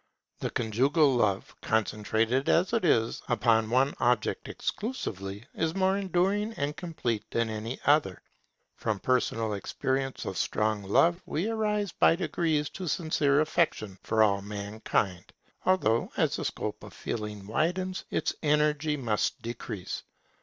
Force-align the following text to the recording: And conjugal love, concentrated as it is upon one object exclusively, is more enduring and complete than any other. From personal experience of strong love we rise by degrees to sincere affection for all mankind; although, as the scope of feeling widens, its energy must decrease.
And 0.41 0.51
conjugal 0.55 1.13
love, 1.13 1.53
concentrated 1.61 2.49
as 2.49 2.73
it 2.73 2.83
is 2.83 3.21
upon 3.29 3.69
one 3.69 3.93
object 3.99 4.47
exclusively, 4.47 5.45
is 5.53 5.75
more 5.75 5.95
enduring 5.95 6.53
and 6.53 6.75
complete 6.75 7.23
than 7.29 7.51
any 7.51 7.79
other. 7.85 8.23
From 8.77 8.97
personal 8.99 9.53
experience 9.53 10.25
of 10.25 10.39
strong 10.39 10.81
love 10.81 11.21
we 11.27 11.51
rise 11.51 11.91
by 11.91 12.15
degrees 12.15 12.67
to 12.71 12.87
sincere 12.87 13.41
affection 13.41 13.99
for 14.01 14.23
all 14.23 14.41
mankind; 14.41 15.33
although, 15.67 16.11
as 16.17 16.35
the 16.35 16.45
scope 16.45 16.83
of 16.83 16.93
feeling 16.93 17.45
widens, 17.45 18.03
its 18.09 18.33
energy 18.41 18.97
must 18.97 19.39
decrease. 19.43 20.01